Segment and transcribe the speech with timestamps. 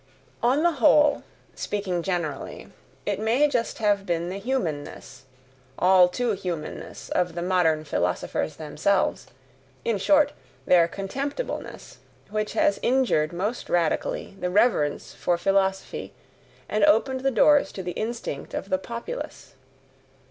[0.41, 1.21] On the whole,
[1.53, 2.69] speaking generally,
[3.05, 5.25] it may just have been the humanness,
[5.77, 9.27] all too humanness of the modern philosophers themselves,
[9.85, 10.33] in short,
[10.65, 11.97] their contemptibleness,
[12.31, 16.13] which has injured most radically the reverence for philosophy
[16.67, 19.53] and opened the doors to the instinct of the populace.